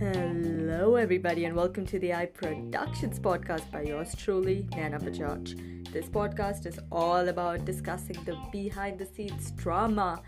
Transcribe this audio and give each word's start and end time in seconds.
Hello, 0.00 0.96
everybody, 0.96 1.44
and 1.44 1.54
welcome 1.54 1.86
to 1.86 2.00
the 2.00 2.12
Eye 2.12 2.26
Productions 2.26 3.20
podcast 3.20 3.70
by 3.70 3.82
yours 3.82 4.12
truly, 4.16 4.66
Nana 4.74 4.98
Bajaj. 4.98 5.92
This 5.92 6.06
podcast 6.06 6.66
is 6.66 6.80
all 6.90 7.28
about 7.28 7.64
discussing 7.64 8.16
the 8.24 8.36
behind 8.50 8.98
the 8.98 9.06
scenes 9.06 9.52
drama, 9.52 10.20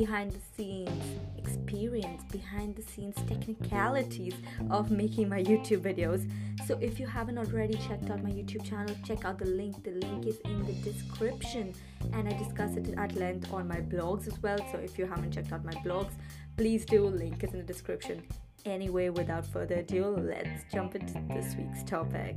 behind 0.00 0.32
the 0.32 0.40
scenes 0.56 1.04
experience, 1.36 2.22
behind 2.32 2.74
the 2.74 2.80
scenes 2.80 3.14
technicalities 3.26 4.34
of 4.70 4.90
making 4.90 5.28
my 5.28 5.42
YouTube 5.42 5.82
videos. 5.82 6.22
So, 6.66 6.78
if 6.80 6.98
you 6.98 7.06
haven't 7.06 7.36
already 7.36 7.74
checked 7.74 8.08
out 8.08 8.22
my 8.22 8.30
YouTube 8.30 8.64
channel, 8.64 8.94
check 9.04 9.26
out 9.26 9.38
the 9.38 9.50
link. 9.60 9.84
The 9.84 9.90
link 9.90 10.26
is 10.26 10.38
in 10.46 10.64
the 10.64 10.72
description, 10.90 11.74
and 12.14 12.26
I 12.26 12.32
discuss 12.38 12.74
it 12.76 12.94
at 12.96 13.16
length 13.16 13.52
on 13.52 13.68
my 13.68 13.80
blogs 13.82 14.26
as 14.26 14.40
well. 14.42 14.60
So, 14.72 14.78
if 14.78 14.98
you 14.98 15.04
haven't 15.04 15.32
checked 15.32 15.52
out 15.52 15.62
my 15.62 15.78
blogs, 15.86 16.12
please 16.56 16.86
do. 16.86 17.04
Link 17.04 17.44
is 17.44 17.52
in 17.52 17.58
the 17.58 17.70
description. 17.74 18.22
Anyway, 18.64 19.10
without 19.10 19.44
further 19.44 19.76
ado, 19.84 20.06
let's 20.06 20.64
jump 20.72 20.94
into 20.94 21.20
this 21.34 21.54
week's 21.56 21.82
topic. 21.82 22.36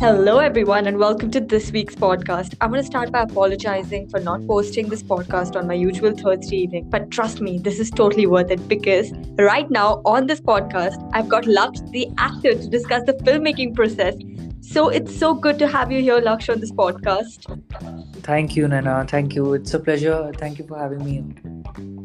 Hello, 0.00 0.38
everyone, 0.38 0.86
and 0.86 0.96
welcome 0.96 1.28
to 1.32 1.40
this 1.40 1.72
week's 1.72 1.96
podcast. 1.96 2.54
I'm 2.60 2.70
going 2.70 2.80
to 2.80 2.86
start 2.86 3.10
by 3.10 3.22
apologizing 3.22 4.08
for 4.08 4.20
not 4.20 4.46
posting 4.46 4.88
this 4.88 5.02
podcast 5.02 5.56
on 5.56 5.66
my 5.66 5.74
usual 5.74 6.12
Thursday 6.12 6.58
evening. 6.58 6.88
But 6.88 7.10
trust 7.10 7.40
me, 7.40 7.58
this 7.58 7.80
is 7.80 7.90
totally 7.90 8.24
worth 8.24 8.52
it 8.52 8.68
because 8.68 9.10
right 9.36 9.68
now 9.68 10.00
on 10.04 10.28
this 10.28 10.40
podcast, 10.40 11.10
I've 11.14 11.28
got 11.28 11.46
Laksh, 11.46 11.90
the 11.90 12.08
actor, 12.16 12.54
to 12.54 12.68
discuss 12.68 13.02
the 13.06 13.14
filmmaking 13.14 13.74
process. 13.74 14.14
So 14.60 14.88
it's 14.88 15.18
so 15.18 15.34
good 15.34 15.58
to 15.58 15.66
have 15.66 15.90
you 15.90 16.00
here, 16.00 16.20
Laksh, 16.20 16.48
on 16.48 16.60
this 16.60 16.70
podcast. 16.70 18.22
Thank 18.22 18.54
you, 18.54 18.68
Nana. 18.68 19.04
Thank 19.08 19.34
you. 19.34 19.54
It's 19.54 19.74
a 19.74 19.80
pleasure. 19.80 20.30
Thank 20.36 20.60
you 20.60 20.66
for 20.68 20.78
having 20.78 21.04
me. 21.04 21.24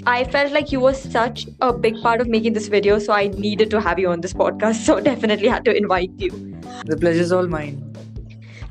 I 0.07 0.23
felt 0.23 0.51
like 0.51 0.71
you 0.71 0.79
were 0.79 0.95
such 0.95 1.45
a 1.61 1.71
big 1.71 2.01
part 2.01 2.21
of 2.21 2.27
making 2.27 2.53
this 2.53 2.69
video, 2.69 2.97
so 2.97 3.13
I 3.13 3.27
needed 3.27 3.69
to 3.69 3.79
have 3.79 3.99
you 3.99 4.09
on 4.09 4.21
this 4.21 4.33
podcast. 4.33 4.83
So 4.87 4.99
definitely 4.99 5.47
had 5.47 5.63
to 5.65 5.77
invite 5.77 6.09
you. 6.17 6.52
The 6.85 6.97
pleasure's 6.97 7.31
all 7.31 7.47
mine. 7.47 7.95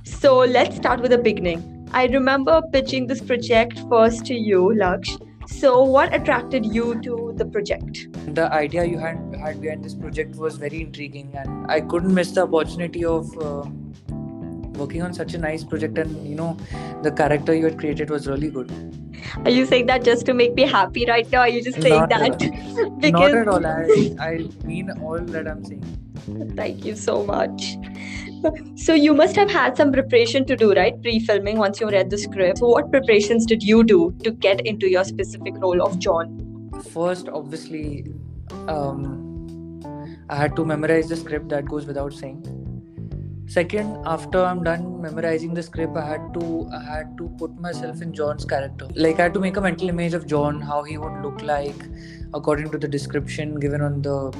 So 0.05 0.39
let's 0.39 0.77
start 0.77 1.00
with 1.00 1.11
the 1.11 1.19
beginning. 1.19 1.89
I 1.92 2.06
remember 2.06 2.62
pitching 2.72 3.06
this 3.06 3.20
project 3.20 3.81
first 3.89 4.27
to 4.27 4.34
you, 4.34 4.72
Laksh. 4.77 5.20
So 5.48 5.83
what 5.83 6.14
attracted 6.14 6.67
you 6.67 7.00
to 7.03 7.33
the 7.36 7.44
project? 7.44 8.09
The 8.34 8.53
idea 8.53 8.84
you 8.84 8.98
had 8.98 9.19
had 9.39 9.61
behind 9.61 9.84
this 9.84 9.94
project 9.94 10.36
was 10.36 10.56
very 10.56 10.81
intriguing, 10.81 11.33
and 11.34 11.70
I 11.70 11.81
couldn't 11.81 12.14
miss 12.14 12.31
the 12.33 12.42
opportunity 12.42 13.05
of 13.05 13.27
uh, 13.39 13.64
working 14.81 15.03
on 15.03 15.12
such 15.12 15.34
a 15.34 15.39
nice 15.39 15.64
project. 15.64 15.98
And 15.98 16.27
you 16.27 16.34
know, 16.34 16.56
the 17.03 17.12
character 17.12 17.55
you 17.55 17.64
had 17.64 17.78
created 17.78 18.11
was 18.11 18.27
really 18.27 18.50
good. 18.50 18.70
Are 19.44 19.50
you 19.50 19.66
saying 19.66 19.87
that 19.87 20.05
just 20.05 20.27
to 20.27 20.34
make 20.34 20.55
me 20.55 20.66
happy 20.66 21.05
right 21.06 21.31
now? 21.31 21.41
Are 21.41 21.48
you 21.48 21.62
just 21.62 21.81
saying 21.81 21.94
Not 21.94 22.09
that 22.11 22.22
at 22.22 22.39
because 23.00 23.12
Not 23.12 23.34
at 23.34 23.48
all. 23.48 23.66
I, 23.66 24.14
I 24.20 24.48
mean 24.64 24.91
all 25.03 25.19
that 25.19 25.48
I'm 25.48 25.64
saying. 25.64 26.12
Thank 26.56 26.84
you 26.84 26.97
so 26.97 27.25
much. 27.25 27.77
So 28.75 28.95
you 28.95 29.15
must 29.15 29.37
have 29.37 29.51
had 29.51 29.77
some 29.77 29.92
preparation 29.92 30.45
to 30.47 30.56
do, 30.56 30.73
right? 30.73 31.01
Pre-filming 31.01 31.59
once 31.59 31.81
you 31.81 31.89
read 31.89 32.11
the 32.11 32.19
script. 32.19 32.59
So 32.59 32.67
what 32.69 32.91
preparations 32.91 33.47
did 33.47 33.62
you 33.62 33.84
do 33.84 34.15
to 34.25 34.33
get 34.33 34.67
into 34.67 34.89
your 34.89 35.05
specific 35.05 35.55
role 35.59 35.81
of 35.81 35.98
John? 35.98 36.70
First, 36.91 37.28
obviously, 37.28 38.12
um, 38.67 39.81
I 40.28 40.37
had 40.37 40.56
to 40.56 40.65
memorize 40.65 41.09
the 41.09 41.17
script. 41.17 41.48
That 41.50 41.67
goes 41.67 41.87
without 41.87 42.12
saying. 42.12 42.62
Second, 43.47 43.98
after 44.06 44.43
I'm 44.43 44.65
done 44.65 45.03
memorizing 45.03 45.55
the 45.55 45.62
script, 45.62 45.97
I 45.97 46.06
had 46.06 46.34
to 46.34 46.69
I 46.75 46.83
had 46.83 47.19
to 47.19 47.28
put 47.39 47.55
myself 47.61 48.00
in 48.00 48.12
John's 48.12 48.45
character. 48.45 48.89
Like 48.94 49.21
I 49.21 49.25
had 49.25 49.34
to 49.34 49.41
make 49.41 49.56
a 49.56 49.60
mental 49.60 49.89
image 49.89 50.15
of 50.15 50.27
John, 50.27 50.60
how 50.60 50.83
he 50.83 50.97
would 50.97 51.22
look 51.22 51.43
like, 51.43 51.84
according 52.34 52.71
to 52.71 52.78
the 52.78 52.89
description 52.89 53.60
given 53.60 53.83
on 53.83 54.00
the 54.00 54.33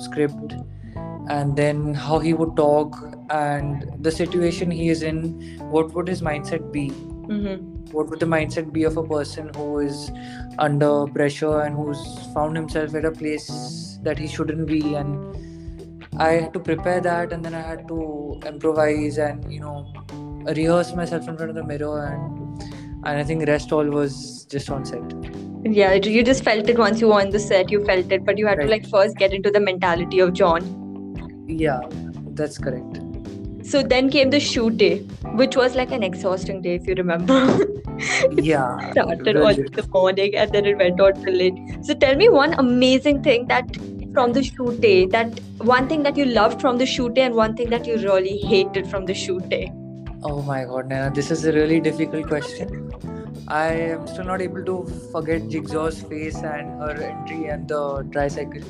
script, 0.00 0.54
and 1.28 1.56
then 1.56 1.94
how 1.94 2.18
he 2.18 2.32
would 2.34 2.56
talk 2.56 2.96
and 3.30 3.90
the 4.02 4.10
situation 4.10 4.70
he 4.70 4.88
is 4.88 5.02
in. 5.02 5.58
What 5.70 5.92
would 5.94 6.08
his 6.08 6.22
mindset 6.22 6.72
be? 6.72 6.90
Mm-hmm. 6.90 7.92
what 7.92 8.08
would 8.08 8.20
the 8.20 8.26
mindset 8.26 8.72
be 8.72 8.84
of 8.84 8.96
a 8.96 9.02
person 9.02 9.50
who 9.54 9.80
is 9.80 10.10
under 10.58 11.06
pressure 11.08 11.60
and 11.60 11.76
who's 11.76 12.00
found 12.32 12.56
himself 12.56 12.94
at 12.94 13.04
a 13.04 13.10
place 13.10 13.98
that 14.02 14.18
he 14.18 14.26
shouldn't 14.26 14.66
be 14.66 14.94
and 14.94 16.06
i 16.18 16.28
had 16.30 16.54
to 16.54 16.58
prepare 16.58 17.02
that 17.02 17.34
and 17.34 17.44
then 17.44 17.54
i 17.54 17.60
had 17.60 17.86
to 17.86 18.40
improvise 18.46 19.18
and 19.18 19.52
you 19.52 19.60
know 19.60 19.92
rehearse 20.56 20.94
myself 20.94 21.28
in 21.28 21.36
front 21.36 21.50
of 21.50 21.54
the 21.56 21.64
mirror 21.64 22.06
and 22.06 22.62
and 23.04 23.18
i 23.18 23.22
think 23.22 23.46
rest 23.46 23.72
all 23.72 23.84
was 23.84 24.46
just 24.56 24.70
on 24.70 24.84
set 24.86 25.18
Yeah, 25.64 25.92
you 25.94 26.22
just 26.22 26.44
felt 26.44 26.68
it 26.68 26.78
once 26.78 27.00
you 27.00 27.08
were 27.08 27.20
on 27.20 27.30
the 27.30 27.38
set. 27.44 27.70
You 27.70 27.84
felt 27.84 28.12
it, 28.12 28.24
but 28.24 28.38
you 28.38 28.46
had 28.46 28.60
to 28.60 28.66
like 28.66 28.84
first 28.88 29.16
get 29.16 29.32
into 29.32 29.50
the 29.50 29.60
mentality 29.60 30.20
of 30.20 30.32
John. 30.32 30.62
Yeah 31.48 31.80
that's 32.40 32.58
correct 32.58 33.04
So 33.68 33.80
then 33.82 34.06
came 34.12 34.30
the 34.32 34.38
shoot 34.40 34.76
day, 34.80 35.00
which 35.38 35.54
was 35.54 35.74
like 35.78 35.90
an 35.92 36.02
exhausting 36.02 36.62
day, 36.66 36.76
if 36.76 36.86
you 36.90 36.94
remember. 36.94 37.38
yeah 38.46 38.92
started 38.92 39.36
on 39.48 39.58
the 39.78 39.84
morning 39.96 40.36
and 40.42 40.52
then 40.52 40.68
it 40.70 40.78
went 40.78 41.02
on 41.06 41.18
till 41.24 41.34
late. 41.40 41.58
So 41.88 41.96
tell 42.04 42.16
me 42.20 42.28
one 42.36 42.54
amazing 42.62 43.22
thing 43.26 43.44
that 43.48 43.76
from 44.14 44.32
the 44.38 44.42
shoot 44.42 44.80
day, 44.80 45.06
that 45.16 45.40
one 45.72 45.90
thing 45.90 46.02
that 46.04 46.16
you 46.16 46.24
loved 46.24 46.62
from 46.62 46.78
the 46.78 46.86
shoot 46.86 47.12
day 47.18 47.26
and 47.26 47.34
one 47.34 47.56
thing 47.56 47.68
that 47.70 47.86
you 47.86 47.98
really 47.98 48.38
hated 48.38 48.88
from 48.94 49.04
the 49.04 49.18
shoot 49.24 49.46
day. 49.50 49.70
Oh 50.22 50.40
my 50.42 50.64
god, 50.64 50.88
Nana, 50.88 51.12
this 51.20 51.30
is 51.30 51.44
a 51.44 51.52
really 51.52 51.80
difficult 51.80 52.26
question. 52.26 52.90
I 53.48 53.66
am 53.96 54.06
still 54.06 54.24
not 54.24 54.40
able 54.40 54.64
to 54.64 54.78
forget 55.12 55.48
Jigsaw's 55.48 56.02
face 56.02 56.36
and 56.36 56.80
her 56.80 56.96
entry 57.12 57.46
and 57.46 57.68
the 57.68 58.08
tricycle. 58.12 58.62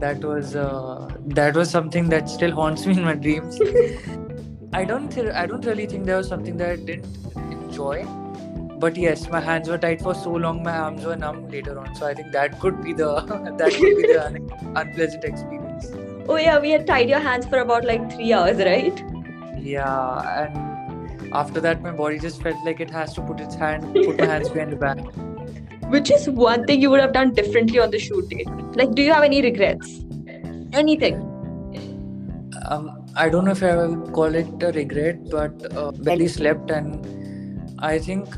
That 0.00 0.22
was 0.22 0.54
uh, 0.54 1.08
that 1.26 1.54
was 1.54 1.70
something 1.70 2.08
that 2.10 2.28
still 2.28 2.52
haunts 2.52 2.86
me 2.86 2.94
in 2.96 3.04
my 3.04 3.14
dreams. 3.14 3.58
I 4.72 4.84
don't 4.84 5.10
th- 5.10 5.32
I 5.32 5.46
don't 5.46 5.64
really 5.64 5.86
think 5.86 6.04
there 6.04 6.18
was 6.18 6.28
something 6.28 6.56
that 6.58 6.70
I 6.70 6.76
didn't 6.76 7.06
enjoy. 7.36 8.04
But 8.78 8.96
yes, 8.96 9.28
my 9.30 9.40
hands 9.40 9.68
were 9.70 9.78
tied 9.78 10.02
for 10.02 10.14
so 10.14 10.32
long, 10.32 10.62
my 10.62 10.76
arms 10.76 11.04
were 11.04 11.16
numb 11.16 11.48
later 11.48 11.78
on. 11.78 11.94
So 11.94 12.06
I 12.06 12.12
think 12.12 12.32
that 12.32 12.60
could 12.60 12.82
be 12.82 12.92
the 12.92 13.20
that 13.58 13.72
could 13.72 13.96
be 13.96 14.06
the 14.12 14.26
un- 14.26 14.50
unpleasant 14.76 15.24
experience. 15.24 15.90
Oh 16.28 16.36
yeah, 16.36 16.58
we 16.58 16.70
had 16.72 16.86
tied 16.86 17.08
your 17.08 17.20
hands 17.20 17.46
for 17.46 17.58
about 17.60 17.84
like 17.84 18.12
three 18.12 18.32
hours, 18.32 18.58
right? 18.58 19.02
Yeah, 19.58 20.42
and 20.42 21.34
after 21.34 21.60
that, 21.60 21.80
my 21.82 21.90
body 21.90 22.18
just 22.18 22.42
felt 22.42 22.62
like 22.64 22.80
it 22.80 22.90
has 22.90 23.14
to 23.14 23.22
put 23.22 23.40
its 23.40 23.54
hand, 23.54 23.94
put 23.94 24.18
my 24.18 24.26
hands 24.26 24.50
behind 24.50 24.72
the 24.72 24.76
back. 24.76 24.98
Which 25.88 26.10
is 26.10 26.28
one 26.28 26.66
thing 26.66 26.82
you 26.82 26.90
would 26.90 27.00
have 27.00 27.12
done 27.12 27.32
differently 27.32 27.78
on 27.78 27.90
the 27.90 27.98
shoot 27.98 28.28
day. 28.28 28.44
Like, 28.74 28.94
do 28.94 29.02
you 29.02 29.12
have 29.12 29.22
any 29.22 29.40
regrets? 29.40 30.04
Anything? 30.72 31.16
Um, 32.68 33.06
I 33.14 33.28
don't 33.28 33.44
know 33.44 33.52
if 33.52 33.62
I 33.62 33.86
would 33.86 34.12
call 34.12 34.34
it 34.34 34.62
a 34.62 34.72
regret, 34.72 35.30
but 35.30 35.76
uh, 35.76 35.92
barely 35.92 36.28
slept, 36.28 36.70
and 36.70 37.74
I 37.78 37.98
think 37.98 38.28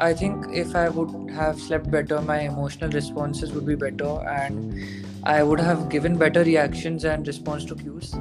I 0.00 0.12
think 0.12 0.44
if 0.52 0.74
I 0.74 0.88
would 0.88 1.30
have 1.30 1.58
slept 1.60 1.90
better, 1.90 2.20
my 2.20 2.40
emotional 2.40 2.90
responses 2.90 3.52
would 3.52 3.66
be 3.66 3.76
better, 3.76 4.10
and 4.28 4.74
I 5.22 5.42
would 5.42 5.60
have 5.60 5.88
given 5.88 6.18
better 6.18 6.42
reactions 6.44 7.04
and 7.04 7.26
response 7.26 7.64
to 7.66 7.76
cues. 7.76 8.14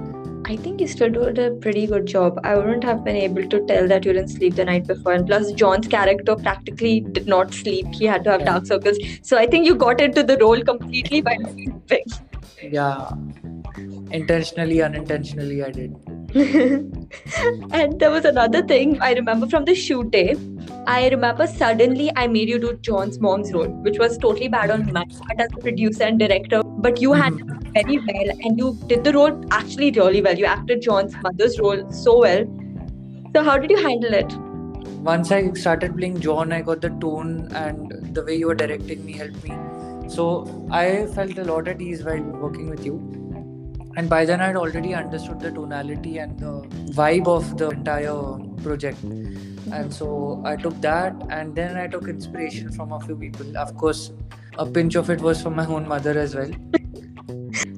I 0.47 0.55
think 0.57 0.79
you 0.79 0.87
still 0.87 1.09
did 1.09 1.39
a 1.39 1.49
pretty 1.55 1.87
good 1.87 2.05
job. 2.05 2.39
I 2.43 2.55
wouldn't 2.55 2.83
have 2.83 3.03
been 3.03 3.15
able 3.15 3.49
to 3.49 3.65
tell 3.65 3.87
that 3.87 4.05
you 4.05 4.13
didn't 4.13 4.29
sleep 4.29 4.53
the 4.53 4.65
night 4.65 4.85
before. 4.85 5.13
And 5.13 5.25
plus, 5.25 5.51
John's 5.53 5.87
character 5.87 6.35
practically 6.35 6.99
did 6.99 7.25
not 7.27 7.51
sleep. 7.51 7.87
He 7.91 8.05
had 8.05 8.23
to 8.25 8.31
have 8.33 8.45
dark 8.45 8.67
circles. 8.67 8.99
So 9.23 9.39
I 9.39 9.47
think 9.47 9.65
you 9.65 9.75
got 9.75 9.99
into 9.99 10.21
the 10.21 10.37
role 10.37 10.61
completely 10.61 11.21
by 11.21 11.35
sleeping. 11.37 12.05
Yeah, 12.61 13.09
intentionally, 14.11 14.83
unintentionally, 14.83 15.63
I 15.63 15.71
did. 15.71 15.95
and 16.35 17.99
there 17.99 18.11
was 18.11 18.25
another 18.25 18.61
thing 18.61 19.01
I 19.01 19.13
remember 19.13 19.47
from 19.47 19.65
the 19.65 19.73
shoot 19.73 20.11
day. 20.11 20.35
I 20.85 21.09
remember 21.09 21.47
suddenly 21.47 22.11
I 22.15 22.27
made 22.27 22.49
you 22.49 22.59
do 22.59 22.77
John's 22.81 23.19
mom's 23.19 23.51
role, 23.51 23.69
which 23.81 23.97
was 23.97 24.19
totally 24.19 24.47
bad 24.47 24.69
on 24.69 24.85
my 24.93 25.05
part 25.05 25.39
as 25.39 25.49
a 25.53 25.57
producer 25.57 26.03
and 26.03 26.19
director. 26.19 26.64
But 26.85 27.01
you 27.01 27.13
handled 27.13 27.51
it 27.51 27.85
mm-hmm. 27.85 28.05
very 28.05 28.27
well 28.27 28.37
and 28.43 28.57
you 28.57 28.77
did 28.87 29.03
the 29.03 29.13
role 29.13 29.45
actually 29.51 29.91
really 29.91 30.21
well. 30.21 30.37
You 30.45 30.45
acted 30.45 30.81
John's 30.81 31.15
mother's 31.27 31.59
role 31.59 31.85
so 31.91 32.19
well. 32.19 32.43
So, 33.35 33.43
how 33.43 33.57
did 33.57 33.71
you 33.71 33.77
handle 33.85 34.13
it? 34.23 34.35
once 35.05 35.31
I 35.31 35.51
started 35.53 35.95
playing 35.95 36.19
John, 36.19 36.51
I 36.51 36.61
got 36.61 36.81
the 36.81 36.89
tone 36.89 37.47
and 37.53 37.91
the 38.15 38.23
way 38.23 38.35
you 38.35 38.47
were 38.47 38.55
directing 38.55 39.05
me 39.05 39.13
helped 39.13 39.43
me. 39.43 39.55
So 40.09 40.67
I 40.71 41.05
felt 41.13 41.37
a 41.37 41.43
lot 41.43 41.67
at 41.67 41.79
ease 41.79 42.03
while 42.03 42.23
working 42.45 42.71
with 42.71 42.83
you. 42.83 42.95
And 43.97 44.09
by 44.09 44.25
then, 44.25 44.41
I 44.41 44.47
had 44.47 44.55
already 44.55 44.95
understood 44.95 45.39
the 45.39 45.51
tonality 45.51 46.17
and 46.17 46.39
the 46.39 46.53
vibe 47.01 47.27
of 47.27 47.55
the 47.57 47.69
entire 47.69 48.37
project. 48.63 49.03
And 49.03 49.93
so 49.93 50.41
I 50.43 50.55
took 50.55 50.81
that, 50.81 51.15
and 51.29 51.55
then 51.55 51.77
I 51.77 51.87
took 51.87 52.07
inspiration 52.07 52.71
from 52.71 52.91
a 52.91 52.99
few 52.99 53.15
people. 53.15 53.57
Of 53.57 53.77
course, 53.77 54.11
a 54.57 54.65
pinch 54.65 54.95
of 54.95 55.09
it 55.09 55.21
was 55.21 55.41
from 55.41 55.55
my 55.55 55.65
own 55.65 55.87
mother 55.87 56.17
as 56.19 56.35
well. 56.35 56.51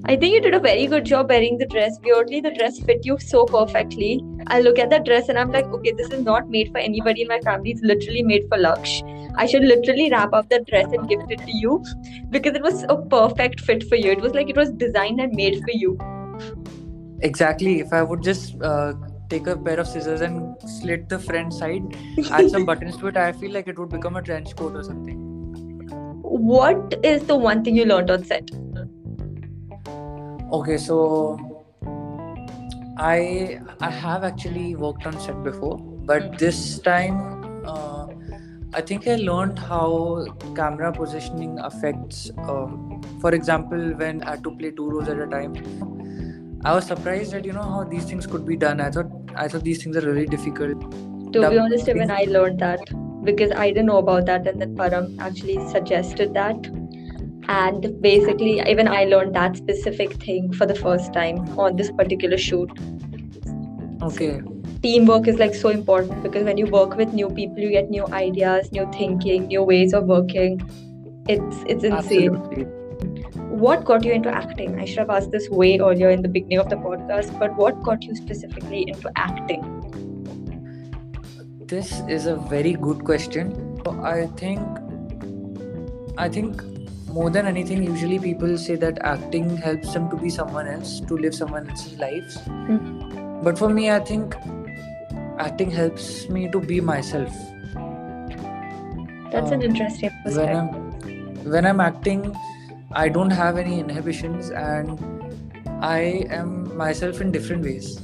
I 0.10 0.16
think 0.16 0.34
you 0.34 0.40
did 0.40 0.54
a 0.54 0.60
very 0.62 0.88
good 0.88 1.04
job 1.04 1.28
wearing 1.28 1.58
the 1.58 1.66
dress. 1.66 2.00
Weirdly, 2.02 2.40
the 2.40 2.52
dress 2.52 2.80
fit 2.80 3.06
you 3.06 3.18
so 3.20 3.44
perfectly. 3.44 4.24
I 4.48 4.62
look 4.62 4.80
at 4.80 4.90
the 4.90 5.00
dress 5.00 5.28
and 5.28 5.38
I'm 5.38 5.52
like, 5.52 5.66
okay, 5.66 5.92
this 5.92 6.10
is 6.12 6.24
not 6.24 6.50
made 6.50 6.72
for 6.72 6.78
anybody 6.78 7.24
in 7.24 7.28
my 7.28 7.42
family. 7.42 7.72
It's 7.72 7.82
literally 7.82 8.24
made 8.24 8.48
for 8.48 8.58
Laksh. 8.58 9.02
I 9.36 9.46
should 9.46 9.64
literally 9.64 10.10
wrap 10.10 10.32
up 10.32 10.48
the 10.48 10.60
dress 10.62 10.86
and 10.94 11.10
gift 11.10 11.26
it 11.30 11.40
to 11.40 11.52
you 11.52 11.84
because 12.30 12.56
it 12.56 12.62
was 12.62 12.84
a 12.88 12.96
perfect 12.96 13.60
fit 13.60 13.84
for 13.90 13.98
you. 13.98 14.12
It 14.12 14.22
was 14.22 14.34
like 14.34 14.50
it 14.50 14.56
was 14.56 14.72
designed 14.72 15.20
and 15.20 15.36
made 15.36 15.60
for 15.60 15.72
you. 15.72 16.00
Exactly. 17.20 17.82
If 17.82 17.92
I 17.92 18.02
would 18.02 18.24
just 18.24 18.56
uh, 18.62 18.94
take 19.30 19.46
a 19.48 19.58
pair 19.58 19.78
of 19.78 19.90
scissors 19.90 20.22
and 20.22 20.56
slit 20.80 21.10
the 21.10 21.20
front 21.20 21.52
side, 21.52 21.98
add 22.32 22.50
some 22.50 22.66
buttons 22.72 22.96
to 22.96 23.08
it, 23.08 23.18
I 23.18 23.34
feel 23.34 23.52
like 23.52 23.68
it 23.68 23.78
would 23.78 23.90
become 23.90 24.16
a 24.16 24.22
trench 24.22 24.56
coat 24.56 24.74
or 24.74 24.84
something. 24.84 25.18
What 26.22 26.98
is 27.04 27.26
the 27.26 27.36
one 27.36 27.66
thing 27.66 27.76
you 27.76 27.84
learned 27.84 28.10
on 28.10 28.24
set? 28.24 28.50
Okay, 30.50 30.78
so 30.78 31.38
I 32.98 33.60
I 33.82 33.90
have 33.90 34.24
actually 34.24 34.76
worked 34.76 35.06
on 35.06 35.20
set 35.20 35.44
before, 35.44 35.78
but 35.78 36.38
this 36.40 36.80
time 36.80 37.18
uh, 37.66 38.08
I 38.74 38.82
think 38.82 39.08
I 39.08 39.16
learned 39.16 39.60
how 39.60 40.26
camera 40.56 40.94
positioning 40.94 41.60
affects. 41.60 42.32
Um, 42.38 43.02
for 43.20 43.34
example, 43.36 43.94
when 44.04 44.24
I 44.24 44.32
had 44.32 44.44
to 44.46 44.52
play 44.56 44.72
two 44.72 44.90
roles 44.90 45.10
at 45.10 45.20
a 45.20 45.28
time, 45.28 45.54
I 46.64 46.74
was 46.74 46.86
surprised 46.86 47.34
that 47.34 47.44
you 47.44 47.52
know 47.52 47.68
how 47.76 47.84
these 47.84 48.06
things 48.06 48.26
could 48.26 48.46
be 48.46 48.56
done. 48.56 48.80
I 48.80 48.90
thought 48.90 49.12
I 49.36 49.50
thought 49.50 49.66
these 49.66 49.84
things 49.84 49.98
are 49.98 50.06
really 50.10 50.28
difficult. 50.28 50.80
To 51.34 51.50
be 51.50 51.58
honest, 51.58 51.90
even 51.90 52.10
I 52.10 52.24
learned 52.24 52.60
that 52.60 52.80
because 53.26 53.52
I 53.52 53.68
didn't 53.68 53.88
know 53.88 53.98
about 53.98 54.26
that, 54.28 54.48
and 54.48 54.62
then 54.62 54.76
Param 54.78 55.20
actually 55.20 55.60
suggested 55.68 56.34
that 56.34 56.56
and 57.48 58.02
basically 58.02 58.60
even 58.68 58.88
i 58.88 59.04
learned 59.06 59.34
that 59.36 59.56
specific 59.56 60.14
thing 60.24 60.52
for 60.54 60.66
the 60.66 60.76
first 60.76 61.14
time 61.14 61.38
on 61.58 61.76
this 61.76 61.92
particular 61.92 62.38
shoot. 62.38 62.72
Okay. 64.02 64.42
Teamwork 64.84 65.28
is 65.28 65.38
like 65.40 65.56
so 65.56 65.70
important 65.70 66.22
because 66.24 66.44
when 66.44 66.58
you 66.58 66.68
work 66.68 66.96
with 66.96 67.14
new 67.14 67.30
people 67.30 67.58
you 67.58 67.72
get 67.72 67.90
new 67.90 68.06
ideas 68.08 68.72
new 68.72 68.88
thinking 68.92 69.48
new 69.48 69.64
ways 69.64 69.94
of 69.94 70.06
working. 70.06 70.62
It's 71.28 71.64
it's 71.68 71.84
insane. 71.84 72.36
Absolutely. 72.36 72.66
what 73.62 73.84
got 73.86 74.06
you 74.06 74.12
into 74.12 74.30
acting? 74.30 74.80
I 74.80 74.86
should 74.86 75.00
have 75.00 75.10
asked 75.10 75.32
this 75.32 75.50
way 75.50 75.80
earlier 75.80 76.12
in 76.12 76.22
the 76.22 76.30
beginning 76.30 76.60
of 76.60 76.70
the 76.70 76.76
podcast 76.76 77.40
but 77.40 77.56
what 77.56 77.82
got 77.82 78.04
you 78.04 78.16
specifically 78.16 78.86
into 78.88 79.12
acting? 79.16 79.64
This 81.66 82.02
is 82.08 82.28
a 82.28 82.36
very 82.36 82.74
good 82.74 83.04
question. 83.04 83.56
I 84.04 84.28
think 84.42 84.84
i 86.18 86.28
think 86.28 86.62
more 87.18 87.30
than 87.32 87.48
anything, 87.48 87.84
usually 87.84 88.20
people 88.20 88.58
say 88.64 88.76
that 88.76 89.00
acting 89.02 89.58
helps 89.58 89.94
them 89.94 90.10
to 90.12 90.18
be 90.24 90.30
someone 90.30 90.68
else, 90.68 91.00
to 91.12 91.18
live 91.18 91.34
someone 91.34 91.70
else's 91.70 91.98
lives. 91.98 92.38
Mm-hmm. 92.38 93.42
But 93.44 93.58
for 93.58 93.70
me, 93.70 93.90
I 93.90 94.00
think 94.00 94.36
acting 95.40 95.72
helps 95.72 96.30
me 96.30 96.48
to 96.52 96.60
be 96.60 96.80
myself. 96.80 97.34
That's 99.32 99.48
um, 99.48 99.54
an 99.54 99.64
interesting 99.64 100.12
perspective. 100.24 100.36
When 100.36 100.56
I'm, 100.56 101.54
when 101.56 101.66
I'm 101.66 101.80
acting, 101.80 102.36
I 102.92 103.10
don't 103.10 103.32
have 103.32 103.58
any 103.58 103.80
inhibitions 103.80 104.52
and 104.52 105.02
I 105.82 106.28
am 106.42 106.78
myself 106.78 107.20
in 107.20 107.32
different 107.32 107.64
ways. 107.64 108.00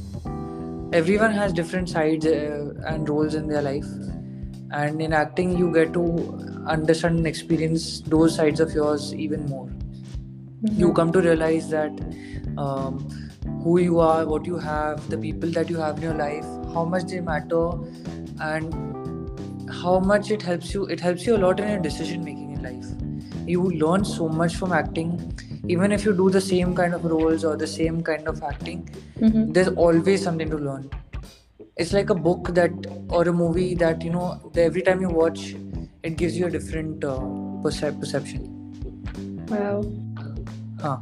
Everyone 0.91 1.31
has 1.31 1.53
different 1.53 1.89
sides 1.89 2.25
uh, 2.25 2.73
and 2.87 3.07
roles 3.07 3.35
in 3.35 3.47
their 3.47 3.61
life. 3.61 3.85
And 4.71 4.99
in 5.03 5.13
acting, 5.13 5.55
you 5.55 5.71
get 5.71 5.93
to 5.93 6.52
understand 6.67 7.17
and 7.17 7.27
experience 7.27 8.01
those 8.01 8.35
sides 8.35 8.59
of 8.59 8.71
yours 8.73 9.13
even 9.13 9.45
more 9.45 9.67
mm-hmm. 9.67 10.79
you 10.79 10.93
come 10.93 11.11
to 11.11 11.21
realize 11.21 11.69
that 11.69 11.91
um, 12.57 12.97
who 13.63 13.79
you 13.79 13.99
are 13.99 14.25
what 14.25 14.45
you 14.45 14.57
have 14.57 15.09
the 15.09 15.17
people 15.17 15.49
that 15.49 15.69
you 15.69 15.77
have 15.77 15.97
in 15.97 16.03
your 16.03 16.13
life 16.13 16.45
how 16.73 16.85
much 16.85 17.03
they 17.03 17.19
matter 17.19 17.69
and 18.41 18.73
how 19.71 19.99
much 19.99 20.31
it 20.31 20.41
helps 20.41 20.73
you 20.73 20.85
it 20.85 20.99
helps 20.99 21.25
you 21.25 21.35
a 21.35 21.41
lot 21.45 21.59
in 21.59 21.67
your 21.67 21.79
decision 21.79 22.23
making 22.23 22.51
in 22.53 22.63
life 22.63 23.47
you 23.47 23.69
learn 23.71 24.05
so 24.05 24.27
much 24.29 24.55
from 24.55 24.71
acting 24.71 25.11
even 25.67 25.91
if 25.91 26.05
you 26.05 26.13
do 26.13 26.29
the 26.29 26.41
same 26.41 26.75
kind 26.75 26.93
of 26.93 27.05
roles 27.05 27.43
or 27.45 27.55
the 27.57 27.67
same 27.67 28.01
kind 28.01 28.27
of 28.27 28.41
acting 28.43 28.87
mm-hmm. 29.19 29.51
there's 29.51 29.69
always 29.69 30.23
something 30.23 30.49
to 30.49 30.57
learn 30.57 30.89
it's 31.77 31.93
like 31.93 32.09
a 32.09 32.15
book 32.15 32.53
that 32.53 32.71
or 33.09 33.23
a 33.23 33.33
movie 33.33 33.73
that 33.73 34.03
you 34.03 34.11
know 34.11 34.51
every 34.55 34.81
time 34.81 35.01
you 35.01 35.09
watch 35.09 35.55
it 36.03 36.17
gives 36.17 36.37
you 36.37 36.47
a 36.47 36.49
different 36.49 37.03
uh, 37.03 37.19
percep- 37.63 37.99
perception. 37.99 38.49
Wow. 39.47 39.83
Huh. 40.81 40.97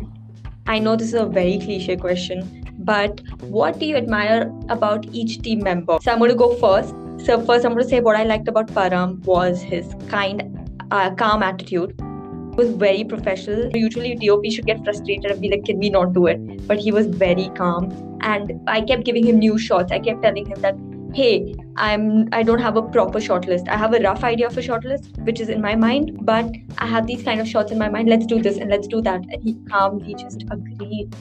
I 0.68 0.78
know 0.78 0.96
this 0.96 1.08
is 1.08 1.16
a 1.16 1.26
very 1.26 1.58
cliche 1.58 1.98
question, 1.98 2.72
but 2.80 3.22
what 3.42 3.80
do 3.80 3.86
you 3.86 3.96
admire 3.96 4.52
about 4.70 5.06
each 5.12 5.42
team 5.42 5.64
member? 5.64 5.98
So 6.02 6.12
I'm 6.12 6.20
going 6.20 6.30
to 6.30 6.38
go 6.38 6.56
first. 6.56 6.94
So 7.26 7.42
first, 7.42 7.66
I'm 7.66 7.74
going 7.74 7.84
to 7.84 7.90
say 7.90 8.00
what 8.00 8.16
I 8.16 8.24
liked 8.24 8.48
about 8.48 8.68
Param 8.68 9.20
was 9.26 9.62
his 9.62 9.94
kind, 10.08 10.70
uh, 10.92 11.14
calm 11.16 11.42
attitude. 11.42 11.96
He 12.00 12.58
was 12.58 12.70
very 12.72 13.04
professional. 13.04 13.76
Usually, 13.76 14.16
DOP 14.16 14.46
should 14.52 14.66
get 14.66 14.84
frustrated 14.84 15.32
and 15.32 15.42
be 15.42 15.50
like, 15.50 15.66
"Can 15.66 15.80
we 15.80 15.90
not 15.90 16.14
do 16.14 16.28
it?" 16.28 16.68
But 16.68 16.80
he 16.80 16.92
was 16.92 17.08
very 17.08 17.50
calm, 17.60 17.92
and 18.22 18.54
I 18.68 18.82
kept 18.82 19.06
giving 19.06 19.26
him 19.26 19.40
new 19.40 19.58
shots. 19.58 19.92
I 19.92 20.00
kept 20.00 20.22
telling 20.22 20.46
him 20.46 20.62
that 20.62 20.76
hey 21.14 21.54
i'm 21.76 22.30
i 22.32 22.42
don't 22.42 22.60
have 22.60 22.78
a 22.78 22.82
proper 22.82 23.20
shot 23.20 23.46
list. 23.46 23.68
I 23.68 23.76
have 23.76 23.94
a 23.94 24.00
rough 24.00 24.24
idea 24.24 24.48
of 24.48 24.58
a 24.58 24.62
shot 24.62 24.86
list 24.86 25.18
which 25.30 25.42
is 25.42 25.50
in 25.50 25.62
my 25.62 25.76
mind 25.76 26.26
but 26.26 26.46
i 26.78 26.88
have 26.88 27.06
these 27.06 27.24
kind 27.24 27.42
of 27.42 27.48
shots 27.48 27.72
in 27.72 27.78
my 27.78 27.90
mind. 27.90 28.08
Let's 28.10 28.26
do 28.26 28.42
this 28.42 28.58
and 28.58 28.70
let's 28.70 28.88
do 28.88 29.02
that. 29.02 29.22
And 29.30 29.44
he 29.44 29.56
calmly 29.70 30.16
just 30.16 30.44
agreed. 30.50 31.14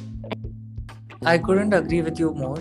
I 1.26 1.38
couldn't 1.38 1.74
agree 1.74 2.02
with 2.02 2.20
you 2.20 2.32
more. 2.32 2.58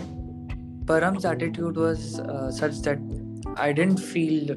Param's 0.86 1.24
attitude 1.24 1.76
was 1.76 2.18
uh, 2.20 2.50
such 2.50 2.80
that 2.82 2.98
i 3.56 3.72
didn't 3.72 3.98
feel 3.98 4.54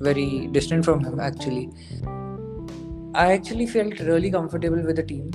very 0.00 0.48
distant 0.48 0.84
from 0.84 1.02
him 1.04 1.18
actually. 1.18 1.70
I 3.14 3.32
actually 3.32 3.66
felt 3.66 3.98
really 4.00 4.30
comfortable 4.30 4.82
with 4.82 4.96
the 4.96 5.02
team. 5.02 5.30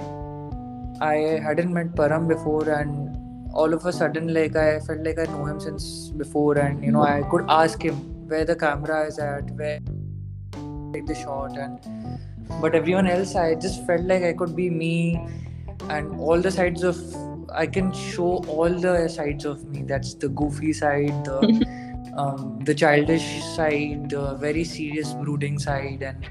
I 1.01 1.39
hadn't 1.47 1.73
met 1.73 1.95
param 1.95 2.27
before 2.27 2.69
and 2.69 3.06
all 3.53 3.73
of 3.73 3.85
a 3.85 3.93
sudden 3.93 4.33
like 4.33 4.55
i 4.55 4.79
felt 4.79 5.03
like 5.03 5.19
i 5.19 5.25
know 5.25 5.45
him 5.45 5.59
since 5.59 6.09
before 6.09 6.57
and 6.57 6.83
you 6.83 6.91
know 6.91 7.03
i 7.03 7.21
could 7.31 7.45
ask 7.49 7.81
him 7.81 7.95
where 8.27 8.45
the 8.45 8.55
camera 8.55 9.05
is 9.07 9.19
at 9.19 9.49
where 9.51 9.79
take 10.93 11.05
the 11.05 11.15
shot 11.15 11.57
and 11.57 11.79
but 12.61 12.75
everyone 12.75 13.07
else 13.07 13.35
i 13.35 13.55
just 13.55 13.85
felt 13.85 14.01
like 14.01 14.23
i 14.23 14.33
could 14.33 14.55
be 14.55 14.69
me 14.69 15.19
and 15.89 16.19
all 16.19 16.39
the 16.41 16.51
sides 16.51 16.83
of 16.83 16.97
i 17.53 17.65
can 17.65 17.91
show 17.93 18.43
all 18.47 18.69
the 18.69 19.07
sides 19.07 19.45
of 19.45 19.63
me. 19.65 19.83
That's 19.83 20.13
the 20.15 20.29
goofy 20.29 20.73
side 20.73 21.25
the 21.25 21.39
um, 22.17 22.59
the 22.63 22.73
childish 22.73 23.43
side 23.55 24.09
the 24.09 24.35
very 24.35 24.63
serious 24.63 25.13
brooding 25.13 25.59
side 25.59 26.03
and 26.03 26.27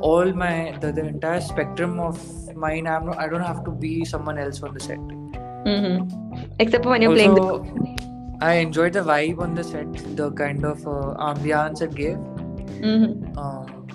all 0.00 0.32
my 0.32 0.76
the, 0.80 0.92
the 0.92 1.04
entire 1.04 1.40
spectrum 1.40 2.00
of 2.00 2.18
mine. 2.56 2.86
I'm 2.86 3.06
not, 3.06 3.18
i 3.18 3.28
don't 3.28 3.42
have 3.42 3.64
to 3.64 3.70
be 3.70 4.04
someone 4.04 4.38
else 4.38 4.62
on 4.62 4.74
the 4.74 4.80
set 4.80 4.98
mm-hmm. 5.64 6.42
Except 6.60 6.86
when 6.86 7.02
you're 7.02 7.12
also, 7.12 7.34
playing 7.34 7.34
the 7.34 8.04
i 8.40 8.54
enjoyed 8.54 8.92
the 8.92 9.00
vibe 9.00 9.38
on 9.38 9.54
the 9.54 9.64
set 9.64 9.92
the 10.16 10.30
kind 10.32 10.64
of 10.64 10.86
uh, 10.86 11.14
ambiance 11.30 11.82
it 11.82 11.94
gave. 11.94 12.16
Mm-hmm. 12.16 13.38
um, 13.38 13.86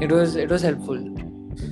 it 0.00 0.10
was 0.10 0.36
it 0.36 0.48
was 0.48 0.62
helpful. 0.62 1.10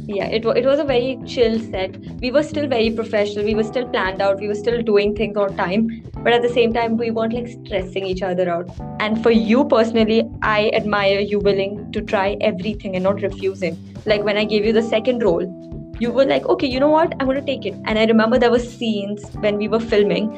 Yeah 0.06 0.26
it, 0.26 0.44
it 0.44 0.64
was 0.64 0.78
a 0.78 0.84
very 0.84 1.18
chill 1.26 1.58
set. 1.60 1.96
We 2.20 2.30
were 2.30 2.42
still 2.42 2.66
very 2.66 2.90
professional. 2.90 3.44
We 3.44 3.54
were 3.54 3.64
still 3.64 3.88
planned 3.88 4.22
out. 4.22 4.40
We 4.40 4.48
were 4.48 4.54
still 4.54 4.82
doing 4.82 5.14
things 5.14 5.36
on 5.36 5.56
time. 5.56 6.02
But 6.24 6.32
at 6.32 6.42
the 6.42 6.48
same 6.48 6.72
time 6.72 6.96
we 6.96 7.10
weren't 7.10 7.34
like 7.34 7.48
stressing 7.48 8.06
each 8.06 8.22
other 8.22 8.48
out. 8.48 8.70
And 9.00 9.22
for 9.22 9.30
you 9.30 9.64
personally 9.64 10.20
i 10.42 10.70
admire 10.82 11.20
you 11.20 11.40
willing 11.40 11.90
to 11.92 12.00
try 12.00 12.36
everything 12.40 12.96
and 12.96 13.04
not 13.04 13.22
refusing 13.22 13.76
like 14.06 14.24
when 14.24 14.36
i 14.36 14.44
gave 14.44 14.64
you 14.64 14.72
the 14.72 14.82
second 14.82 15.22
role 15.22 15.61
you 16.02 16.10
were 16.10 16.24
like, 16.24 16.46
okay, 16.52 16.66
you 16.66 16.80
know 16.80 16.88
what? 16.88 17.12
I'm 17.20 17.26
going 17.26 17.38
to 17.38 17.46
take 17.46 17.64
it. 17.64 17.74
And 17.84 17.98
I 17.98 18.06
remember 18.06 18.38
there 18.44 18.50
were 18.50 18.58
scenes 18.58 19.24
when 19.46 19.56
we 19.56 19.68
were 19.68 19.78
filming 19.80 20.30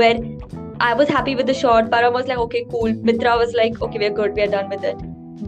where 0.00 0.16
I 0.80 0.94
was 0.94 1.08
happy 1.08 1.36
with 1.40 1.46
the 1.46 1.54
shot. 1.54 1.90
Param 1.90 2.12
was 2.12 2.26
like, 2.26 2.38
okay, 2.44 2.64
cool. 2.70 2.92
Mitra 3.10 3.36
was 3.36 3.52
like, 3.54 3.80
okay, 3.80 3.98
we're 3.98 4.16
good. 4.20 4.34
We're 4.34 4.48
done 4.54 4.68
with 4.68 4.82
it. 4.82 4.96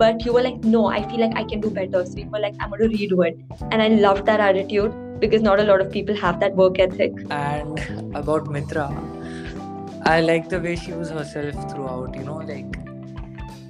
But 0.03 0.25
you 0.25 0.33
were 0.33 0.43
like, 0.43 0.63
no, 0.75 0.87
I 0.87 1.01
feel 1.09 1.19
like 1.25 1.37
I 1.37 1.43
can 1.55 1.61
do 1.61 1.71
better. 1.71 2.05
So 2.07 2.19
you 2.19 2.29
were 2.31 2.39
like, 2.39 2.55
I'm 2.61 2.71
going 2.71 2.89
to 2.89 2.97
redo 2.97 3.27
it. 3.27 3.37
And 3.73 3.83
I 3.83 3.89
loved 3.89 4.27
that 4.27 4.39
attitude 4.39 4.95
because 5.19 5.43
not 5.43 5.59
a 5.59 5.65
lot 5.65 5.81
of 5.81 5.91
people 5.91 6.17
have 6.23 6.39
that 6.39 6.55
work 6.55 6.79
ethic. 6.79 7.13
And 7.31 8.15
about 8.23 8.49
Mitra, 8.49 8.87
I 10.05 10.21
like 10.21 10.49
the 10.51 10.61
way 10.61 10.77
she 10.77 10.93
was 10.93 11.11
herself 11.11 11.69
throughout, 11.73 12.15
you 12.15 12.23
know, 12.23 12.37
like, 12.37 12.79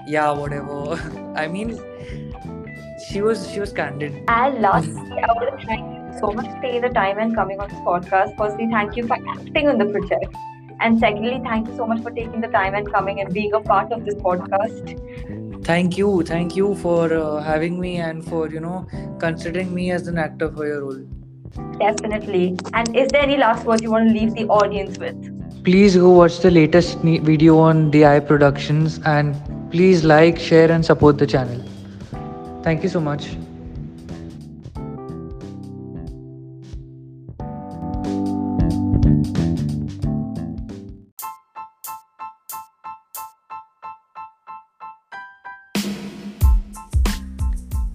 yeah, 0.07 0.31
whatever. 0.33 1.01
I 1.35 1.49
mean, 1.49 1.81
she 3.09 3.23
was 3.23 3.51
she 3.51 3.61
was 3.61 3.73
candid. 3.73 4.23
And 4.29 4.61
lastly, 4.61 5.21
I 5.23 5.33
want 5.33 5.61
to 5.61 5.67
thank 5.67 5.89
you 5.89 5.94
so 6.21 6.33
much 6.33 6.47
for 6.47 6.61
taking 6.63 6.83
the 6.83 6.89
time 6.89 7.19
and 7.19 7.35
coming 7.35 7.61
on 7.61 7.69
this 7.69 7.79
podcast. 7.81 8.37
Firstly, 8.37 8.69
thank 8.71 8.97
you 8.97 9.07
for 9.07 9.17
acting 9.29 9.69
on 9.69 9.79
the 9.79 9.87
project. 9.87 10.35
And 10.81 10.99
secondly, 10.99 11.41
thank 11.43 11.69
you 11.69 11.77
so 11.77 11.87
much 11.87 12.03
for 12.03 12.11
taking 12.11 12.41
the 12.41 12.49
time 12.49 12.75
and 12.75 12.91
coming 12.93 13.21
and 13.21 13.33
being 13.33 13.53
a 13.55 13.61
part 13.61 13.93
of 13.93 14.05
this 14.05 14.15
podcast. 14.15 15.65
Thank 15.65 15.97
you, 15.97 16.23
thank 16.23 16.57
you 16.57 16.75
for 16.77 17.13
uh, 17.15 17.43
having 17.43 17.81
me 17.81 17.97
and 17.97 18.25
for 18.25 18.49
you 18.51 18.61
know 18.61 18.87
considering 19.19 19.75
me 19.75 19.91
as 19.93 20.09
an 20.09 20.19
actor 20.19 20.51
for 20.51 20.67
your 20.67 20.83
role. 20.85 21.05
Definitely. 21.79 22.57
And 22.73 22.97
is 22.97 23.09
there 23.09 23.23
any 23.23 23.37
last 23.37 23.65
words 23.65 23.83
you 23.83 23.91
want 23.91 24.09
to 24.09 24.15
leave 24.15 24.35
the 24.35 24.47
audience 24.49 24.99
with? 24.99 25.65
Please 25.65 25.97
go 25.97 26.11
watch 26.11 26.41
the 26.41 26.51
latest 26.51 26.99
video 26.99 27.59
on 27.59 27.91
The 27.91 28.05
Eye 28.05 28.21
Productions 28.21 29.01
and 29.07 29.35
please 29.71 30.05
like, 30.05 30.39
share, 30.39 30.71
and 30.71 30.85
support 30.85 31.17
the 31.17 31.27
channel. 31.27 31.65
Thank 32.63 32.83
you 32.83 32.89
so 32.89 33.01
much. 33.01 33.37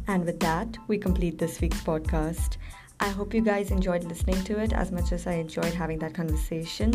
And 0.09 0.25
with 0.25 0.39
that, 0.39 0.75
we 0.87 0.97
complete 0.97 1.37
this 1.37 1.61
week's 1.61 1.81
podcast. 1.81 2.57
I 2.99 3.09
hope 3.09 3.31
you 3.31 3.41
guys 3.41 3.69
enjoyed 3.69 4.03
listening 4.05 4.43
to 4.45 4.59
it 4.59 4.73
as 4.73 4.91
much 4.91 5.11
as 5.11 5.27
I 5.27 5.33
enjoyed 5.33 5.71
having 5.71 5.99
that 5.99 6.15
conversation. 6.15 6.91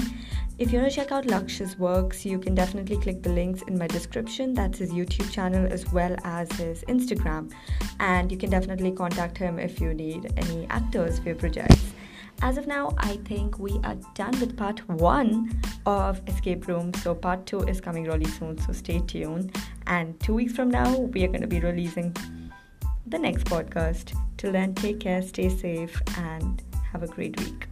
If 0.58 0.72
you 0.72 0.80
want 0.80 0.90
to 0.90 0.96
check 0.96 1.12
out 1.12 1.24
Laksh's 1.26 1.78
works, 1.78 2.26
you 2.26 2.40
can 2.40 2.56
definitely 2.56 2.96
click 2.96 3.22
the 3.22 3.28
links 3.28 3.62
in 3.68 3.78
my 3.78 3.86
description. 3.86 4.52
That's 4.52 4.80
his 4.80 4.90
YouTube 4.90 5.30
channel 5.30 5.72
as 5.72 5.88
well 5.92 6.16
as 6.24 6.50
his 6.54 6.82
Instagram. 6.88 7.52
And 8.00 8.32
you 8.32 8.36
can 8.36 8.50
definitely 8.50 8.90
contact 8.90 9.38
him 9.38 9.60
if 9.60 9.80
you 9.80 9.94
need 9.94 10.32
any 10.36 10.66
actors 10.66 11.20
for 11.20 11.26
your 11.26 11.36
projects. 11.36 11.84
As 12.42 12.58
of 12.58 12.66
now, 12.66 12.94
I 12.98 13.18
think 13.18 13.60
we 13.60 13.78
are 13.84 13.96
done 14.14 14.38
with 14.40 14.56
part 14.56 14.86
one 14.88 15.62
of 15.86 16.20
Escape 16.26 16.66
Room. 16.66 16.92
So, 16.94 17.14
part 17.14 17.46
two 17.46 17.60
is 17.60 17.80
coming 17.80 18.04
really 18.04 18.26
soon, 18.26 18.58
so 18.58 18.72
stay 18.72 18.98
tuned. 18.98 19.56
And 19.86 20.18
two 20.18 20.34
weeks 20.34 20.52
from 20.52 20.68
now, 20.68 20.98
we 20.98 21.22
are 21.22 21.28
going 21.28 21.42
to 21.42 21.46
be 21.46 21.60
releasing 21.60 22.12
the 23.06 23.18
next 23.18 23.44
podcast. 23.44 24.16
Till 24.36 24.52
then, 24.52 24.74
take 24.74 25.00
care, 25.00 25.22
stay 25.22 25.48
safe, 25.48 26.00
and 26.18 26.62
have 26.92 27.02
a 27.02 27.06
great 27.06 27.38
week. 27.40 27.68